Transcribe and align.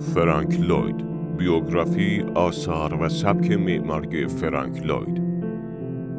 فرانک 0.00 0.60
لوید. 0.60 1.08
بیوگرافی، 1.36 2.24
آثار 2.34 3.02
و 3.02 3.08
سبک 3.08 3.50
معماری 3.50 4.26
فرانک 4.26 4.86
لوید. 4.86 5.22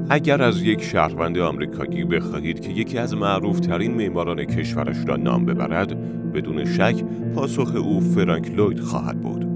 اگر 0.09 0.41
از 0.41 0.63
یک 0.63 0.83
شهروند 0.83 1.37
آمریکایی 1.37 2.03
بخواهید 2.03 2.61
که 2.61 2.69
یکی 2.69 2.97
از 2.97 3.13
معروفترین 3.13 3.93
معماران 3.93 4.45
کشورش 4.45 4.97
را 5.07 5.15
نام 5.15 5.45
ببرد 5.45 5.97
بدون 6.31 6.65
شک 6.65 7.03
پاسخ 7.35 7.75
او 7.75 7.99
فرانک 7.99 8.51
لوید 8.51 8.79
خواهد 8.79 9.21
بود. 9.21 9.49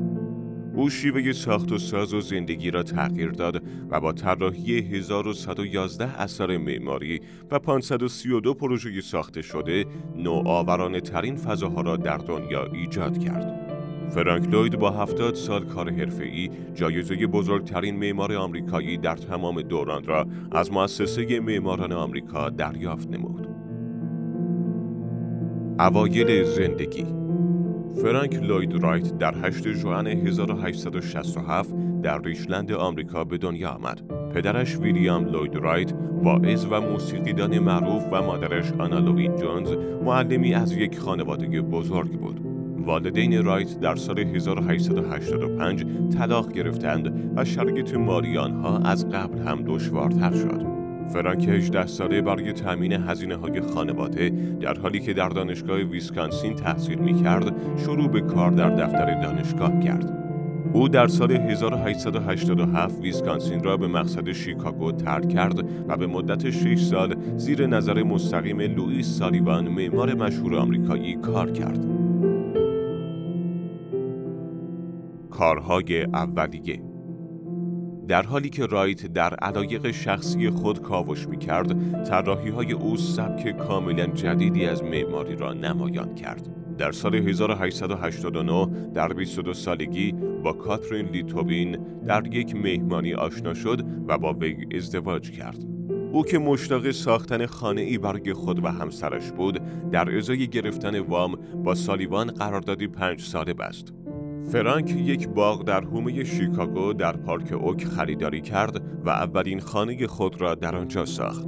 او 0.75 0.89
شیوه 0.89 1.31
ساخت 1.31 1.71
و 1.71 1.77
ساز 1.77 2.13
و 2.13 2.21
زندگی 2.21 2.71
را 2.71 2.83
تغییر 2.83 3.31
داد 3.31 3.63
و 3.89 3.99
با 3.99 4.11
طراحی 4.11 4.79
1111 4.79 6.21
اثر 6.21 6.57
معماری 6.57 7.21
و 7.51 7.59
532 7.59 8.53
پروژه 8.53 9.01
ساخته 9.01 9.41
شده 9.41 9.85
نوآورانه 10.15 11.01
ترین 11.01 11.35
فضاها 11.35 11.81
را 11.81 11.97
در 11.97 12.17
دنیا 12.17 12.65
ایجاد 12.65 13.17
کرد. 13.17 13.52
فرانک 14.09 14.49
لوید 14.49 14.79
با 14.79 14.91
70 14.91 15.35
سال 15.35 15.65
کار 15.65 15.91
حرفه‌ای 15.91 16.49
جایزه 16.73 17.27
بزرگترین 17.27 17.95
معمار 17.95 18.33
آمریکایی 18.35 18.97
در 18.97 19.15
تمام 19.15 19.61
دوران 19.61 20.03
را 20.03 20.27
از 20.51 20.71
مؤسسه 20.71 21.39
معماران 21.39 21.91
آمریکا 21.91 22.49
دریافت 22.49 23.09
نمود. 23.09 23.47
اوایل 25.79 26.43
زندگی 26.43 27.05
فرانک 28.01 28.35
لوید 28.35 28.83
رایت 28.83 29.17
در 29.17 29.35
8 29.47 29.71
ژوئن 29.71 30.07
1867 30.07 31.73
در 32.03 32.21
ریشلند 32.21 32.71
آمریکا 32.71 33.23
به 33.23 33.37
دنیا 33.37 33.69
آمد. 33.69 34.01
پدرش 34.33 34.77
ویلیام 34.77 35.25
لوید 35.25 35.55
رایت 35.55 35.93
واعظ 36.23 36.65
و 36.71 36.81
موسیقیدان 36.81 37.59
معروف 37.59 38.03
و 38.11 38.21
مادرش 38.21 38.71
آنا 38.71 38.99
لوید 38.99 39.35
جونز 39.35 39.69
معلمی 40.03 40.53
از 40.53 40.71
یک 40.71 40.99
خانواده 40.99 41.61
بزرگ 41.61 42.11
بود. 42.11 42.62
والدین 42.85 43.43
رایت 43.43 43.79
در 43.79 43.95
سال 43.95 44.19
1885 44.19 45.85
طلاق 46.17 46.51
گرفتند 46.51 47.31
و 47.35 47.45
شرایط 47.45 47.93
مالی 47.93 48.37
آنها 48.37 48.77
از 48.77 49.09
قبل 49.09 49.39
هم 49.39 49.63
دشوارتر 49.67 50.31
شد. 50.31 50.65
فرانک 51.13 51.49
18 51.49 51.87
ساله 51.87 52.21
برای 52.21 52.53
تأمین 52.53 52.93
هزینه 52.93 53.35
های 53.35 53.61
خانواده 53.61 54.29
در 54.61 54.79
حالی 54.79 54.99
که 54.99 55.13
در 55.13 55.29
دانشگاه 55.29 55.77
ویسکانسین 55.77 56.55
تحصیل 56.55 56.99
می 56.99 57.23
کرد 57.23 57.53
شروع 57.77 58.07
به 58.07 58.21
کار 58.21 58.51
در 58.51 58.69
دفتر 58.69 59.21
دانشگاه 59.21 59.79
کرد. 59.79 60.19
او 60.73 60.89
در 60.89 61.07
سال 61.07 61.31
1887 61.31 63.01
ویسکانسین 63.01 63.63
را 63.63 63.77
به 63.77 63.87
مقصد 63.87 64.31
شیکاگو 64.31 64.91
ترک 64.91 65.29
کرد 65.29 65.65
و 65.87 65.97
به 65.97 66.07
مدت 66.07 66.49
6 66.49 66.79
سال 66.79 67.15
زیر 67.37 67.67
نظر 67.67 68.03
مستقیم 68.03 68.59
لوئیس 68.59 69.07
سالیوان 69.07 69.67
معمار 69.67 70.13
مشهور 70.13 70.55
آمریکایی 70.55 71.15
کار 71.15 71.51
کرد. 71.51 71.92
کارهای 75.33 76.03
اولیه 76.03 76.83
در 78.07 78.23
حالی 78.23 78.49
که 78.49 78.65
رایت 78.65 79.05
در 79.05 79.33
علایق 79.35 79.91
شخصی 79.91 80.49
خود 80.49 80.81
کاوش 80.81 81.27
می 81.27 81.37
کرد، 81.37 81.71
های 82.55 82.71
او 82.71 82.97
سبک 82.97 83.57
کاملا 83.57 84.05
جدیدی 84.05 84.65
از 84.65 84.83
معماری 84.83 85.35
را 85.35 85.53
نمایان 85.53 86.15
کرد. 86.15 86.49
در 86.77 86.91
سال 86.91 87.15
1889 87.15 88.89
در 88.93 89.13
22 89.13 89.53
سالگی 89.53 90.11
با 90.43 90.53
کاترین 90.53 91.05
لیتوبین 91.05 91.77
در 92.05 92.35
یک 92.35 92.55
مهمانی 92.55 93.13
آشنا 93.13 93.53
شد 93.53 93.85
و 94.07 94.17
با 94.17 94.33
وی 94.33 94.67
ازدواج 94.75 95.31
کرد. 95.31 95.65
او 96.11 96.23
که 96.23 96.39
مشتاق 96.39 96.91
ساختن 96.91 97.45
خانه 97.45 97.81
ای 97.81 97.97
برای 97.97 98.33
خود 98.33 98.63
و 98.63 98.67
همسرش 98.67 99.31
بود، 99.31 99.61
در 99.91 100.17
ازای 100.17 100.47
گرفتن 100.47 100.99
وام 100.99 101.35
با 101.63 101.75
سالیوان 101.75 102.31
قراردادی 102.31 102.87
پنج 102.87 103.21
ساله 103.21 103.53
بست. 103.53 103.93
فرانک 104.51 104.89
یک 104.89 105.27
باغ 105.27 105.63
در 105.63 105.83
حومه 105.83 106.23
شیکاگو 106.23 106.93
در 106.93 107.17
پارک 107.17 107.51
اوک 107.51 107.85
خریداری 107.85 108.41
کرد 108.41 108.81
و 109.05 109.09
اولین 109.09 109.59
خانه 109.59 110.07
خود 110.07 110.41
را 110.41 110.55
در 110.55 110.75
آنجا 110.75 111.05
ساخت. 111.05 111.47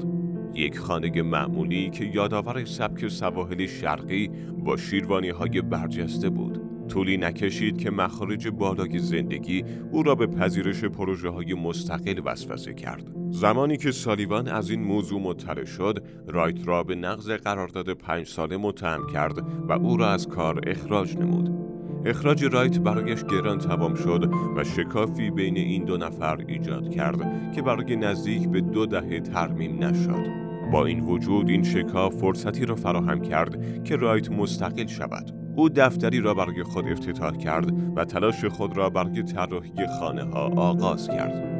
یک 0.54 0.80
خانه 0.80 1.22
معمولی 1.22 1.90
که 1.90 2.06
یادآور 2.06 2.66
سبک 2.66 3.08
سواحل 3.08 3.66
شرقی 3.66 4.32
با 4.66 4.78
شیروانی 4.78 5.30
های 5.30 5.62
برجسته 5.62 6.30
بود. 6.30 6.62
طولی 6.88 7.18
نکشید 7.18 7.78
که 7.78 7.92
مخارج 7.92 8.48
بالای 8.48 9.00
زندگی 9.00 9.64
او 9.92 10.04
را 10.04 10.16
به 10.16 10.28
پذیرش 10.28 10.84
پروژه 10.84 11.30
های 11.30 11.54
مستقل 11.54 12.22
وسوسه 12.26 12.74
کرد. 12.74 13.12
زمانی 13.32 13.78
که 13.78 13.92
سالیوان 13.92 14.48
از 14.48 14.70
این 14.70 14.84
موضوع 14.84 15.22
مطلع 15.22 15.66
شد، 15.66 16.06
رایت 16.28 16.68
را 16.68 16.84
به 16.84 16.96
نقض 16.96 17.30
قرارداد 17.30 17.94
پنج 17.94 18.28
ساله 18.28 18.58
متهم 18.58 19.08
کرد 19.14 19.38
و 19.68 19.72
او 19.72 19.98
را 19.98 20.10
از 20.10 20.28
کار 20.28 20.62
اخراج 20.68 21.18
نمود. 21.18 21.75
اخراج 22.06 22.46
رایت 22.46 22.80
برایش 22.80 23.24
گران 23.24 23.58
تمام 23.58 23.96
شد 23.96 24.32
و 24.56 24.64
شکافی 24.64 25.32
بین 25.32 25.58
این 25.58 25.86
دو 25.86 25.98
نفر 25.98 26.38
ایجاد 26.48 26.90
کرد 26.90 27.52
که 27.54 27.62
برای 27.62 27.96
نزدیک 27.96 28.50
به 28.50 28.62
دو 28.62 28.86
دهه 28.86 29.20
ترمیم 29.20 29.84
نشد. 29.84 30.26
با 30.72 30.86
این 30.86 31.00
وجود 31.00 31.50
این 31.50 31.64
شکاف 31.64 32.16
فرصتی 32.16 32.66
را 32.66 32.76
فراهم 32.76 33.22
کرد 33.22 33.84
که 33.84 33.96
رایت 33.96 34.32
مستقل 34.32 34.88
شود. 34.88 35.32
او 35.56 35.70
دفتری 35.70 36.20
را 36.20 36.34
برای 36.34 36.64
خود 36.64 36.86
افتتاح 36.88 37.38
کرد 37.38 37.98
و 37.98 38.06
تلاش 38.06 38.46
خود 38.46 38.78
را 38.78 38.90
برای 38.90 39.24
طراحی 39.24 39.88
خانه 40.00 40.24
ها 40.24 40.48
آغاز 40.48 41.08
کرد. 41.08 41.55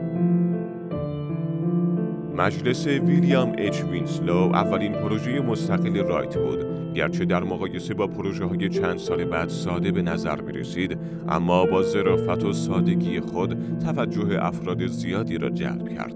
منزل 2.38 2.88
ویلیام 2.88 3.54
اچ. 3.58 3.84
وینسلو 3.84 4.36
اولین 4.36 4.94
پروژه 4.94 5.40
مستقل 5.40 6.08
رایت 6.08 6.38
بود. 6.38 6.94
گرچه 6.94 7.26
در 7.26 7.44
مقایسه 7.44 7.94
با 7.94 8.08
پروژه 8.08 8.46
های 8.46 8.70
چند 8.70 8.98
سال 8.98 9.26
بعد 9.26 9.50
ساده 9.50 9.92
به 9.92 10.02
نظر 10.02 10.42
می 10.42 10.54
رسید 10.54 10.98
اما 11.30 11.66
با 11.66 11.84
ظرافت 11.84 12.44
و 12.44 12.54
سادگی 12.54 13.20
خود 13.20 13.80
توجه 13.80 14.46
افراد 14.46 14.88
زیادی 14.88 15.38
را 15.38 15.50
جلب 15.50 15.90
کرد. 15.90 16.16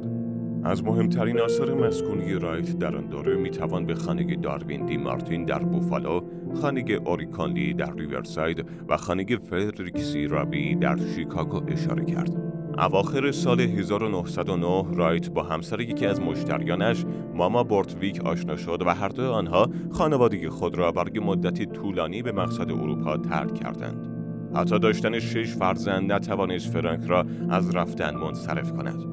از 0.63 0.83
مهمترین 0.83 1.39
آثار 1.39 1.73
مسکونی 1.73 2.33
رایت 2.33 2.79
در 2.79 2.95
آن 2.95 3.05
دوره 3.05 3.35
می 3.35 3.49
توان 3.49 3.85
به 3.85 3.95
خانه 3.95 4.35
داروین 4.35 4.85
دی 4.85 4.97
مارتین 4.97 5.45
در 5.45 5.59
بوفالو، 5.59 6.21
خانه 6.61 6.83
اوری 7.05 7.31
کانلی 7.31 7.73
در 7.73 7.93
ریورساید 7.93 8.65
و 8.89 8.97
خانه 8.97 9.37
فردریک 9.37 10.07
سی 10.07 10.27
رابی 10.27 10.75
در 10.75 10.97
شیکاگو 11.15 11.61
اشاره 11.71 12.05
کرد. 12.05 12.48
اواخر 12.79 13.31
سال 13.31 13.59
1909 13.59 14.85
رایت 14.95 15.29
با 15.29 15.43
همسر 15.43 15.81
یکی 15.81 16.05
از 16.05 16.21
مشتریانش 16.21 17.05
ماما 17.33 17.63
بورتویک 17.63 18.21
آشنا 18.25 18.55
شد 18.55 18.81
و 18.85 18.89
هر 18.89 19.09
دو 19.09 19.31
آنها 19.31 19.69
خانواده 19.91 20.49
خود 20.49 20.75
را 20.75 20.91
برای 20.91 21.19
مدتی 21.19 21.65
طولانی 21.65 22.21
به 22.21 22.31
مقصد 22.31 22.71
اروپا 22.71 23.17
ترک 23.17 23.53
کردند. 23.53 24.07
حتی 24.55 24.79
داشتن 24.79 25.19
شش 25.19 25.55
فرزند 25.55 26.11
نتوانست 26.11 26.73
فرانک 26.73 27.07
را 27.07 27.25
از 27.49 27.75
رفتن 27.75 28.15
منصرف 28.15 28.71
کند. 28.71 29.03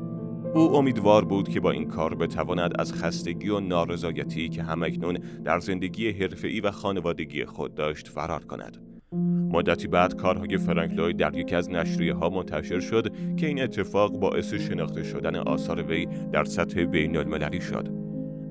او 0.55 0.77
امیدوار 0.77 1.25
بود 1.25 1.49
که 1.49 1.61
با 1.61 1.71
این 1.71 1.89
کار 1.89 2.15
بتواند 2.15 2.81
از 2.81 2.93
خستگی 2.93 3.49
و 3.49 3.61
نارضایتی 3.61 4.49
که 4.49 4.63
همکنون 4.63 5.19
در 5.45 5.59
زندگی 5.59 6.11
حرفه‌ای 6.11 6.61
و 6.61 6.71
خانوادگی 6.71 7.45
خود 7.45 7.75
داشت 7.75 8.09
فرار 8.09 8.45
کند. 8.45 8.96
مدتی 9.51 9.89
بعد 9.89 10.17
کارهای 10.17 10.59
فرانک 10.59 11.17
در 11.17 11.37
یکی 11.37 11.55
از 11.55 11.71
نشریه 11.71 12.15
ها 12.15 12.31
منتشر 12.31 12.81
شد 12.81 13.37
که 13.37 13.47
این 13.47 13.63
اتفاق 13.63 14.13
باعث 14.13 14.55
شناخته 14.55 15.03
شدن 15.03 15.37
آثار 15.37 15.83
وی 15.83 16.07
در 16.33 16.45
سطح 16.45 16.85
بین 16.85 17.17
المللی 17.17 17.61
شد. 17.61 17.89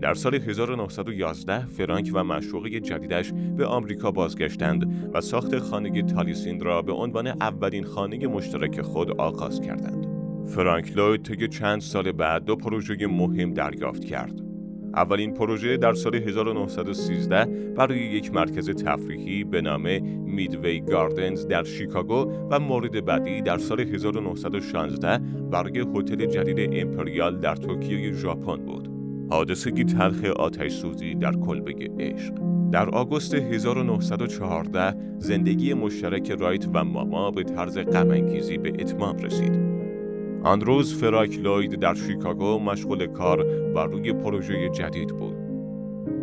در 0.02 0.14
سال 0.14 0.36
1911 0.36 1.66
فرانک 1.66 2.12
و 2.14 2.24
مشوقه 2.24 2.80
جدیدش 2.80 3.32
به 3.58 3.66
آمریکا 3.66 4.12
بازگشتند 4.12 5.10
و 5.14 5.22
ساخت 5.22 5.60
خانه 5.60 6.02
تالیسین 6.02 6.60
را 6.60 6.82
به 6.82 6.94
عنوان 6.94 7.28
اولین 7.28 7.84
خانه 7.84 8.28
مشترک 8.28 8.82
خود 8.82 9.22
آغاز 9.22 9.62
کردند. 9.62 10.08
فرانک 10.48 10.98
لوید 10.98 11.24
طی 11.24 11.48
چند 11.48 11.82
سال 11.82 12.12
بعد 12.12 12.46
دو 12.46 12.56
پروژه 12.56 13.08
مهم 13.08 13.54
دریافت 13.54 14.06
کرد. 14.06 14.55
اولین 14.96 15.34
پروژه 15.34 15.78
در 15.78 15.94
سال 15.94 16.16
1913 16.16 17.46
برای 17.78 18.00
یک 18.00 18.34
مرکز 18.34 18.70
تفریحی 18.70 19.44
به 19.44 19.62
نام 19.62 20.00
میدوی 20.26 20.80
گاردنز 20.80 21.48
در 21.48 21.64
شیکاگو 21.64 22.32
و 22.52 22.60
مورد 22.60 23.06
بعدی 23.06 23.42
در 23.42 23.58
سال 23.58 23.80
1916 23.80 25.18
برای 25.52 25.86
هتل 25.96 26.26
جدید 26.26 26.70
امپریال 26.74 27.40
در 27.40 27.56
توکیو 27.56 28.14
ژاپن 28.14 28.58
بود. 28.58 28.90
حادثه 29.30 29.72
تلخ 29.72 30.24
آتش 30.24 30.72
سوزی 30.72 31.16
در 31.16 31.32
کلبه 31.32 31.74
عشق 32.00 32.34
در 32.72 32.90
آگوست 32.90 33.34
1914 33.34 34.96
زندگی 35.20 35.74
مشترک 35.74 36.32
رایت 36.32 36.68
و 36.74 36.84
ماما 36.84 37.32
به 37.32 37.44
طرز 37.44 37.78
غمانگیزی 37.78 38.58
به 38.58 38.70
اتمام 38.70 39.18
رسید. 39.18 39.75
آن 40.46 40.62
روز 40.62 40.96
فراک 41.00 41.40
لوید 41.40 41.80
در 41.80 41.94
شیکاگو 41.94 42.60
مشغول 42.60 43.06
کار 43.08 43.44
بر 43.76 43.88
روی 43.88 44.14
پروژه 44.14 44.70
جدید 44.70 45.08
بود. 45.08 45.36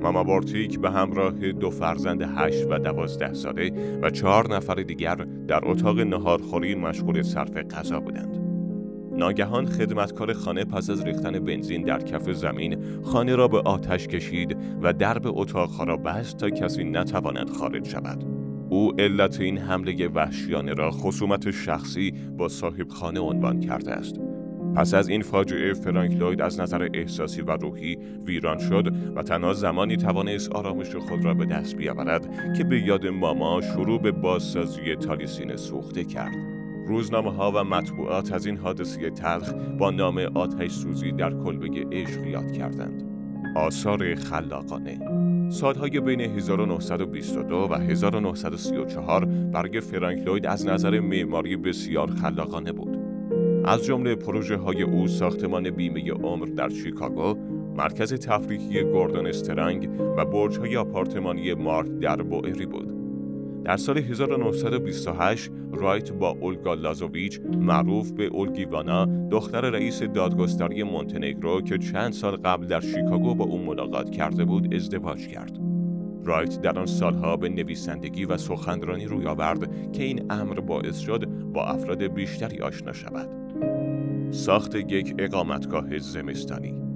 ماما 0.03 0.25
بارتیک 0.25 0.81
به 0.81 0.91
همراه 0.91 1.53
دو 1.53 1.71
فرزند 1.71 2.23
هشت 2.23 2.67
و 2.71 2.79
دوازده 2.79 3.35
ساله 3.35 3.99
و 4.03 4.11
چهار 4.11 4.55
نفر 4.55 4.75
دیگر 4.75 5.15
در 5.49 5.61
اتاق 5.63 6.01
نهارخوری 6.01 6.75
مشغول 6.75 7.23
صرف 7.23 7.57
غذا 7.57 8.01
بودند. 8.01 8.39
ناگهان 9.13 9.67
خدمتکار 9.67 10.33
خانه 10.33 10.65
پس 10.65 10.91
از 10.91 11.03
ریختن 11.03 11.39
بنزین 11.39 11.83
در 11.83 11.99
کف 11.99 12.31
زمین 12.31 13.03
خانه 13.03 13.35
را 13.35 13.49
به 13.49 13.59
آتش 13.59 14.09
کشید 14.09 14.57
و 14.83 14.93
درب 14.93 15.23
اتاق 15.27 15.81
را 15.81 15.97
بست 15.97 16.37
تا 16.37 16.51
کسی 16.51 16.85
نتواند 16.85 17.51
خارج 17.51 17.89
شود. 17.89 18.32
او 18.73 18.93
علت 18.99 19.41
این 19.41 19.59
حمله 19.59 20.09
وحشیانه 20.09 20.75
را 20.75 20.91
خصومت 20.91 21.51
شخصی 21.51 22.15
با 22.39 22.49
صاحب 22.49 22.89
خانه 22.89 23.21
عنوان 23.21 23.61
کرده 23.61 23.93
است. 23.93 24.21
پس 24.77 24.95
از 24.95 25.09
این 25.09 25.23
فاجعه 25.23 25.75
فرانک 25.75 26.13
لوید 26.13 26.41
از 26.41 26.61
نظر 26.61 26.89
احساسی 26.95 27.43
و 27.43 27.51
روحی 27.51 27.99
ویران 28.27 28.59
شد 28.59 28.93
و 29.17 29.23
تنها 29.23 29.53
زمانی 29.53 29.97
توانست 29.97 30.53
آرامش 30.53 30.97
خود 30.97 31.25
را 31.25 31.35
به 31.35 31.47
دست 31.47 31.77
بیاورد 31.77 32.55
که 32.57 32.65
به 32.65 32.81
یاد 32.81 33.07
ماما 33.07 33.61
شروع 33.61 34.01
به 34.01 34.13
بازسازی 34.13 34.97
تالیسین 34.97 35.57
سوخته 35.57 36.05
کرد. 36.05 36.35
روزنامه 36.87 37.33
ها 37.33 37.53
و 37.53 37.65
مطبوعات 37.65 38.33
از 38.33 38.47
این 38.47 38.57
حادثه 38.57 39.11
تلخ 39.11 39.53
با 39.79 39.91
نام 39.91 40.19
آتش 40.19 40.71
سوزی 40.71 41.13
در 41.13 41.31
کلبه 41.31 41.69
عشق 41.93 42.27
یاد 42.27 42.53
کردند. 42.53 43.03
آثار 43.57 44.15
خلاقانه 44.15 45.22
سالهای 45.53 46.01
بین 46.01 46.21
1922 46.21 47.69
و 47.71 47.75
1934 47.75 49.25
برگ 49.25 49.81
فرانک 49.81 50.27
لوید 50.27 50.47
از 50.47 50.67
نظر 50.67 51.01
معماری 51.01 51.57
بسیار 51.57 52.11
خلاقانه 52.11 52.73
بود. 52.73 52.99
از 53.65 53.85
جمله 53.85 54.15
پروژه 54.15 54.57
های 54.57 54.83
او 54.83 55.09
ساختمان 55.09 55.71
بیمه 55.71 56.11
عمر 56.13 56.47
در 56.47 56.69
شیکاگو، 56.69 57.35
مرکز 57.77 58.15
تفریحی 58.15 58.83
گوردون 58.83 59.27
استرنگ 59.27 59.91
و 60.17 60.25
برج 60.25 60.59
های 60.59 60.77
آپارتمانی 60.77 61.55
مارک 61.55 61.89
در 61.89 62.23
بوئری 62.23 62.67
بود. 62.67 63.02
در 63.65 63.77
سال 63.77 63.99
1928 63.99 65.51
رایت 65.73 66.13
با 66.13 66.31
اولگا 66.31 66.75
لازوویچ 66.75 67.41
معروف 67.41 68.11
به 68.11 68.27
اولگیوانا 68.27 69.29
دختر 69.31 69.71
رئیس 69.71 70.03
دادگستری 70.03 70.83
مونتنگرو 70.83 71.61
که 71.61 71.79
چند 71.79 72.13
سال 72.13 72.37
قبل 72.37 72.67
در 72.67 72.81
شیکاگو 72.81 73.35
با 73.35 73.45
او 73.45 73.59
ملاقات 73.59 74.11
کرده 74.11 74.45
بود 74.45 74.75
ازدواج 74.75 75.29
کرد. 75.29 75.59
رایت 76.25 76.61
در 76.61 76.79
آن 76.79 76.87
سالها 76.87 77.37
به 77.37 77.49
نویسندگی 77.49 78.25
و 78.25 78.37
سخنرانی 78.37 79.07
روی 79.07 79.27
آورد 79.27 79.93
که 79.93 80.03
این 80.03 80.33
امر 80.33 80.61
باعث 80.61 80.99
شد 80.99 81.29
با 81.29 81.65
افراد 81.65 82.03
بیشتری 82.03 82.59
آشنا 82.59 82.93
شود. 82.93 83.29
ساخت 84.31 84.75
یک 84.75 85.15
اقامتگاه 85.19 85.99
زمستانی 85.99 86.92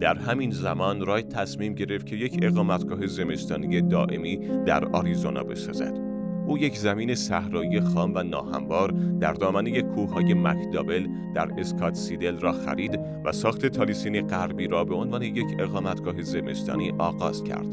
در 0.00 0.18
همین 0.18 0.50
زمان 0.50 1.06
رایت 1.06 1.28
تصمیم 1.28 1.74
گرفت 1.74 2.06
که 2.06 2.16
یک 2.16 2.38
اقامتگاه 2.42 3.06
زمستانی 3.06 3.80
دائمی 3.80 4.36
در 4.66 4.84
آریزونا 4.84 5.44
بسازد. 5.44 6.08
او 6.46 6.58
یک 6.58 6.78
زمین 6.78 7.14
صحرایی 7.14 7.80
خام 7.80 8.12
و 8.14 8.22
ناهموار 8.22 8.90
در 9.20 9.32
دامنه 9.32 9.82
کوههای 9.82 10.34
مکدابل 10.34 11.06
در 11.34 11.48
اسکات 11.58 11.94
سیدل 11.94 12.38
را 12.38 12.52
خرید 12.52 13.00
و 13.24 13.32
ساخت 13.32 13.66
تالیسین 13.66 14.26
غربی 14.26 14.66
را 14.66 14.84
به 14.84 14.94
عنوان 14.94 15.22
یک 15.22 15.46
اقامتگاه 15.58 16.22
زمستانی 16.22 16.92
آغاز 16.98 17.44
کرد. 17.44 17.66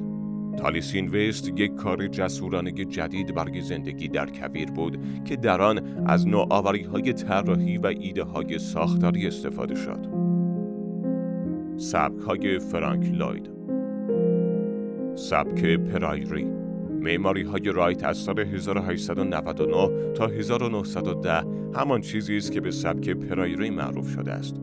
تالیسین 0.58 1.08
وست 1.08 1.60
یک 1.60 1.76
کار 1.76 2.08
جسورانه 2.08 2.72
جدید 2.72 3.36
برای 3.36 3.62
زندگی 3.62 4.08
در 4.08 4.30
کویر 4.30 4.72
بود 4.72 5.24
که 5.26 5.36
در 5.36 5.62
آن 5.62 6.06
از 6.08 6.28
نوآوری 6.28 6.84
های 6.84 7.14
طراحی 7.14 7.78
و 7.78 7.88
ایده 7.88 8.24
های 8.24 8.60
ساختاری 8.60 9.28
استفاده 9.28 9.76
شد. 9.76 10.15
سبک 11.78 12.22
های 12.22 12.60
فرانک 12.60 13.12
لوید 13.14 13.50
سبک 15.16 15.66
پرایری 15.66 16.46
معماری 17.02 17.44
های 17.44 17.72
رایت 17.72 18.04
از 18.04 18.18
سال 18.18 18.40
1899 18.40 20.14
تا 20.14 20.28
1910 20.28 21.44
همان 21.76 22.02
چیزی 22.02 22.38
است 22.38 22.52
که 22.52 22.62
به 22.62 22.72
سبک 22.72 23.10
پرایری 23.10 23.70
معروف 23.70 24.10
شده 24.10 24.32
است. 24.32 24.56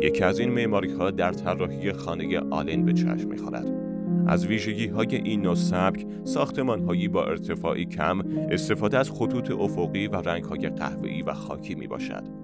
یکی 0.00 0.24
از 0.24 0.38
این 0.38 0.50
معماری 0.50 0.92
ها 0.92 1.10
در 1.10 1.32
طراحی 1.32 1.92
خانه 1.92 2.40
آلن 2.50 2.84
به 2.84 2.92
چشم 2.92 3.28
می‌خورد. 3.28 3.72
از 4.26 4.46
ویژگی 4.46 4.86
های 4.86 5.16
این 5.16 5.42
نوع 5.42 5.54
سبک 5.54 6.06
ساختمان 6.24 6.82
هایی 6.82 7.08
با 7.08 7.24
ارتفاعی 7.24 7.84
کم 7.84 8.20
استفاده 8.50 8.98
از 8.98 9.10
خطوط 9.10 9.50
افقی 9.50 10.06
و 10.06 10.16
رنگ 10.16 10.44
های 10.44 10.68
قهوه‌ای 10.68 11.22
و 11.22 11.32
خاکی 11.32 11.74
می 11.74 11.86
باشد. 11.86 12.39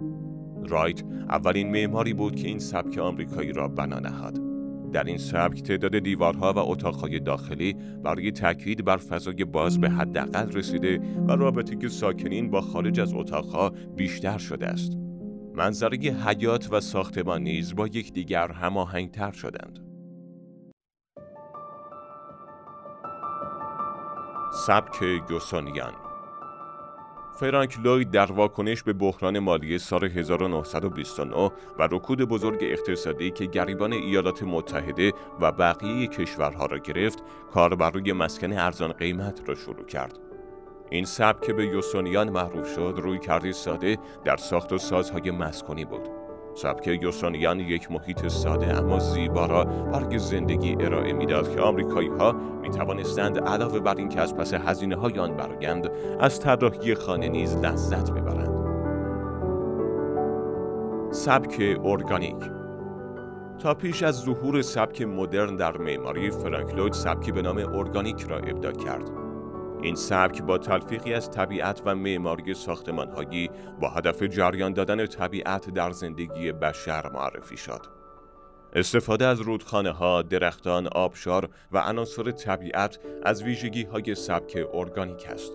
رایت 0.66 1.02
اولین 1.28 1.70
معماری 1.70 2.14
بود 2.14 2.36
که 2.36 2.48
این 2.48 2.58
سبک 2.58 2.98
آمریکایی 2.98 3.52
را 3.52 3.68
بنا 3.68 3.98
نهاد. 3.98 4.38
در 4.92 5.04
این 5.04 5.18
سبک 5.18 5.62
تعداد 5.62 5.98
دیوارها 5.98 6.52
و 6.52 6.58
اتاقهای 6.58 7.20
داخلی 7.20 7.76
برای 8.04 8.32
تاکید 8.32 8.84
بر 8.84 8.96
فضای 8.96 9.44
باز 9.44 9.80
به 9.80 9.90
حداقل 9.90 10.52
رسیده 10.52 11.00
و 11.28 11.32
رابطه 11.32 11.88
ساکنین 11.88 12.50
با 12.50 12.60
خارج 12.60 13.00
از 13.00 13.14
اتاقها 13.14 13.72
بیشتر 13.96 14.38
شده 14.38 14.66
است. 14.66 14.92
منظره 15.54 15.98
حیات 15.98 16.72
و 16.72 16.80
ساختمان 16.80 17.42
نیز 17.42 17.74
با 17.74 17.86
یکدیگر 17.86 18.52
هماهنگتر 18.52 19.32
شدند. 19.32 19.78
سبک 24.66 25.04
گوسونیان 25.28 26.06
فرانک 27.37 27.79
لوید 27.85 28.11
در 28.11 28.33
واکنش 28.33 28.83
به 28.83 28.93
بحران 28.93 29.38
مالی 29.38 29.79
سال 29.79 30.05
1929 30.05 31.50
و 31.79 31.88
رکود 31.91 32.23
بزرگ 32.23 32.59
اقتصادی 32.61 33.31
که 33.31 33.47
گریبان 33.47 33.93
ایالات 33.93 34.43
متحده 34.43 35.12
و 35.41 35.53
بقیه 35.53 36.06
کشورها 36.06 36.67
را 36.67 36.79
گرفت، 36.79 37.23
کار 37.53 37.75
بر 37.75 37.91
روی 37.91 38.12
مسکن 38.12 38.53
ارزان 38.53 38.93
قیمت 38.93 39.49
را 39.49 39.55
شروع 39.55 39.85
کرد. 39.87 40.19
این 40.91 41.05
سبک 41.05 41.41
که 41.41 41.53
به 41.53 41.67
یوسونیان 41.67 42.31
معروف 42.31 42.75
شد 42.75 42.94
روی 43.03 43.19
کردی 43.19 43.53
ساده 43.53 43.99
در 44.25 44.37
ساخت 44.37 44.73
و 44.73 44.79
سازهای 44.79 45.31
مسکونی 45.31 45.85
بود. 45.85 46.25
سبک 46.56 46.87
یوسونیان 46.87 47.61
یک 47.61 47.93
محیط 47.93 48.29
ساده 48.29 48.76
اما 48.76 48.99
زیبا 48.99 49.47
را 49.47 49.64
برای 49.64 50.19
زندگی 50.19 50.76
ارائه 50.81 51.12
می‌داد 51.12 51.55
که 51.55 51.61
آمریکایی 51.61 52.08
ها 52.08 52.32
می 52.32 52.70
توانستند 52.70 53.38
علاوه 53.38 53.81
بر 53.81 53.94
اینکه 53.97 54.20
از 54.20 54.37
پس 54.37 54.55
هزینه 54.55 54.97
های 54.97 55.19
آن 55.19 55.37
برگند 55.37 55.91
از 56.20 56.41
طراحی 56.41 56.94
خانه 56.94 57.29
نیز 57.29 57.56
لذت 57.56 58.11
ببرند. 58.11 58.67
سبک 61.11 61.79
ارگانیک 61.85 62.50
تا 63.59 63.75
پیش 63.75 64.02
از 64.02 64.14
ظهور 64.14 64.62
سبک 64.62 65.02
مدرن 65.02 65.56
در 65.56 65.79
معماری 65.79 66.31
فرانکلود 66.31 66.93
سبکی 66.93 67.32
به 67.32 67.43
نام 67.43 67.59
ارگانیک 67.59 68.23
را 68.23 68.37
ابدا 68.37 68.73
کرد. 68.73 69.25
این 69.82 69.94
سبک 69.94 70.43
با 70.43 70.58
تلفیقی 70.58 71.14
از 71.14 71.31
طبیعت 71.31 71.82
و 71.84 71.94
معماری 71.94 72.55
ساختمانهایی 72.55 73.50
با 73.81 73.88
هدف 73.88 74.23
جریان 74.23 74.73
دادن 74.73 75.06
طبیعت 75.06 75.70
در 75.70 75.90
زندگی 75.90 76.52
بشر 76.52 77.08
معرفی 77.08 77.56
شد. 77.56 77.81
استفاده 78.73 79.26
از 79.26 79.40
رودخانه 79.40 79.90
ها، 79.90 80.23
درختان، 80.23 80.87
آبشار 80.87 81.49
و 81.73 81.78
عناصر 81.78 82.31
طبیعت 82.31 82.99
از 83.23 83.43
ویژگی 83.43 83.82
های 83.82 84.14
سبک 84.14 84.67
ارگانیک 84.75 85.26
است. 85.26 85.52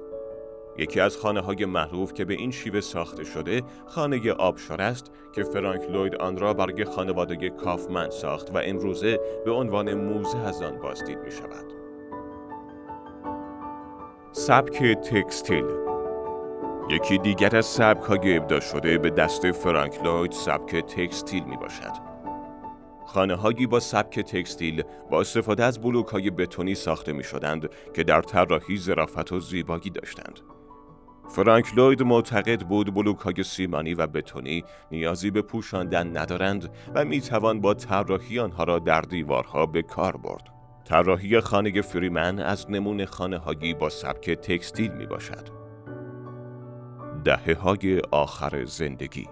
یکی 0.77 0.99
از 0.99 1.17
خانه 1.17 1.39
های 1.39 1.65
معروف 1.65 2.13
که 2.13 2.25
به 2.25 2.33
این 2.33 2.51
شیوه 2.51 2.81
ساخته 2.81 3.23
شده 3.23 3.61
خانه 3.87 4.31
آبشار 4.31 4.81
است 4.81 5.11
که 5.35 5.43
فرانک 5.43 5.89
لوید 5.89 6.15
آن 6.15 6.37
را 6.37 6.53
برای 6.53 6.85
خانواده 6.85 7.49
کافمن 7.49 8.09
ساخت 8.09 8.51
و 8.55 8.57
امروزه 8.63 9.19
به 9.45 9.51
عنوان 9.51 9.93
موزه 9.93 10.37
از 10.37 10.61
آن 10.61 10.79
بازدید 10.79 11.19
می 11.19 11.31
شود. 11.31 11.80
سبک 14.47 14.83
تکستیل 14.83 15.65
یکی 16.89 17.17
دیگر 17.17 17.55
از 17.55 17.65
سبک 17.65 18.03
های 18.03 18.37
ابدا 18.37 18.59
شده 18.59 18.97
به 18.97 19.09
دست 19.09 19.51
فرانک 19.51 20.03
لوید 20.03 20.31
سبک 20.31 20.75
تکستیل 20.75 21.43
می 21.43 21.57
باشد. 21.57 21.91
خانه 23.05 23.35
هایی 23.35 23.67
با 23.67 23.79
سبک 23.79 24.19
تکستیل 24.19 24.83
با 25.09 25.19
استفاده 25.19 25.63
از 25.63 25.81
بلوک 25.81 26.07
های 26.07 26.29
بتونی 26.29 26.75
ساخته 26.75 27.13
می 27.13 27.23
شدند 27.23 27.69
که 27.93 28.03
در 28.03 28.21
طراحی 28.21 28.77
ظرافت 28.77 29.31
و 29.31 29.39
زیبایی 29.39 29.89
داشتند. 29.89 30.39
فرانک 31.29 31.77
لوید 31.77 32.03
معتقد 32.03 32.61
بود 32.61 32.93
بلوک 32.93 33.17
های 33.17 33.43
سیمانی 33.43 33.93
و 33.93 34.07
بتونی 34.07 34.63
نیازی 34.91 35.31
به 35.31 35.41
پوشاندن 35.41 36.17
ندارند 36.17 36.69
و 36.95 37.05
می 37.05 37.21
توان 37.21 37.61
با 37.61 37.73
طراحی 37.73 38.39
آنها 38.39 38.63
را 38.63 38.79
در 38.79 39.01
دیوارها 39.01 39.65
به 39.65 39.81
کار 39.81 40.17
برد. 40.17 40.60
طراحی 40.85 41.39
خانه 41.39 41.81
فریمن 41.81 42.39
از 42.39 42.71
نمون 42.71 43.05
خانه 43.05 43.37
هایی 43.37 43.73
با 43.73 43.89
سبک 43.89 44.29
تکستیل 44.29 44.91
می 44.91 45.05
باشد. 45.05 45.47
دهه 47.23 47.53
های 47.53 48.01
آخر 48.11 48.65
زندگی 48.65 49.27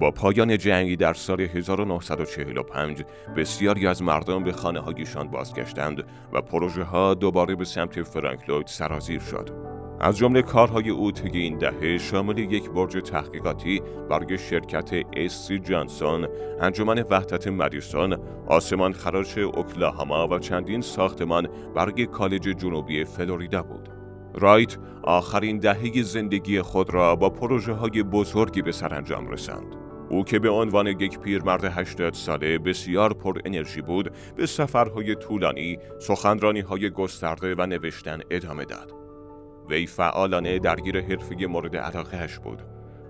با 0.00 0.10
پایان 0.10 0.58
جنگی 0.58 0.96
در 0.96 1.14
سال 1.14 1.40
1945 1.40 3.04
بسیاری 3.36 3.86
از 3.86 4.02
مردم 4.02 4.44
به 4.44 4.52
خانه 4.52 4.80
هایشان 4.80 5.28
بازگشتند 5.30 6.04
و 6.32 6.40
پروژه 6.40 6.82
ها 6.82 7.14
دوباره 7.14 7.54
به 7.54 7.64
سمت 7.64 8.02
فرانک 8.02 8.68
سرازیر 8.68 9.20
شد. 9.20 9.73
از 10.00 10.16
جمله 10.16 10.42
کارهای 10.42 10.90
او 10.90 11.12
طی 11.12 11.38
این 11.38 11.58
دهه 11.58 11.98
شامل 11.98 12.38
یک 12.38 12.70
برج 12.70 12.92
تحقیقاتی 13.10 13.82
برای 14.10 14.38
شرکت 14.38 15.28
سی 15.28 15.58
جانسون، 15.58 16.28
انجمن 16.60 17.04
وحدت 17.10 17.48
مدیسون، 17.48 18.16
آسمان 18.46 18.92
خراش 18.92 19.38
اوکلاهاما 19.38 20.28
و 20.28 20.38
چندین 20.38 20.80
ساختمان 20.80 21.48
برای 21.74 22.06
کالج 22.06 22.42
جنوبی 22.42 23.04
فلوریدا 23.04 23.62
بود. 23.62 23.88
رایت 24.34 24.76
آخرین 25.02 25.58
دهه 25.58 26.02
زندگی 26.02 26.62
خود 26.62 26.94
را 26.94 27.16
با 27.16 27.30
پروژه 27.30 27.72
های 27.72 28.02
بزرگی 28.02 28.62
به 28.62 28.72
سرانجام 28.72 29.28
رساند. 29.28 29.76
او 30.10 30.24
که 30.24 30.38
به 30.38 30.50
عنوان 30.50 30.86
یک 30.86 31.18
پیرمرد 31.18 31.64
80 31.64 32.14
ساله 32.14 32.58
بسیار 32.58 33.12
پر 33.12 33.38
انرژی 33.44 33.80
بود 33.80 34.10
به 34.36 34.46
سفرهای 34.46 35.14
طولانی، 35.14 35.78
سخنرانی 36.00 36.60
های 36.60 36.90
گسترده 36.90 37.54
و 37.54 37.66
نوشتن 37.66 38.20
ادامه 38.30 38.64
داد. 38.64 39.03
وی 39.68 39.86
فعالانه 39.86 40.58
درگیر 40.58 41.00
حرفه 41.00 41.46
مورد 41.46 41.76
علاقهش 41.76 42.38
بود 42.38 42.62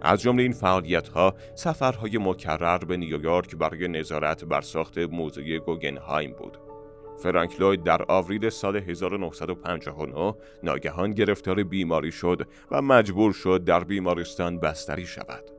از 0.02 0.22
جمله 0.22 0.42
این 0.42 0.52
فعالیت 0.52 1.08
ها 1.08 1.34
سفرهای 1.54 2.18
مکرر 2.18 2.78
به 2.78 2.96
نیویورک 2.96 3.56
برای 3.56 3.88
نظارت 3.88 4.44
بر 4.44 4.60
ساخت 4.60 4.98
موزه 4.98 5.58
گوگنهایم 5.58 6.32
بود 6.32 6.58
فرانک 7.22 7.60
لوید 7.60 7.82
در 7.82 8.02
آوریل 8.08 8.50
سال 8.50 8.76
1959 8.76 10.34
ناگهان 10.62 11.10
گرفتار 11.10 11.62
بیماری 11.62 12.12
شد 12.12 12.48
و 12.70 12.82
مجبور 12.82 13.32
شد 13.32 13.64
در 13.64 13.84
بیمارستان 13.84 14.60
بستری 14.60 15.06
شود. 15.06 15.50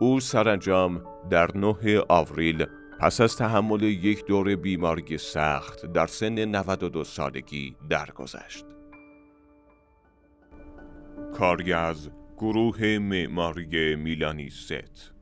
او 0.00 0.20
سرانجام 0.20 1.04
در 1.30 1.56
9 1.56 2.02
آوریل 2.08 2.66
پس 3.00 3.20
از 3.20 3.36
تحمل 3.36 3.82
یک 3.82 4.24
دور 4.26 4.56
بیماری 4.56 5.18
سخت 5.18 5.86
در 5.86 6.06
سن 6.06 6.44
92 6.44 7.04
سالگی 7.04 7.76
درگذشت. 7.90 8.64
کاری 11.32 11.72
از 11.72 12.10
گروه 12.36 12.98
معماری 12.98 13.96
میلانی 13.96 14.50
ست 14.50 15.13